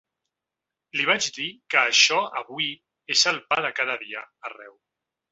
[0.99, 2.69] Li vaig dir que això avui
[3.17, 4.73] és el pa de cada dia arreu.